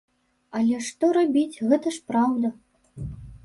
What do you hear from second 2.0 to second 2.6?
ж праўда!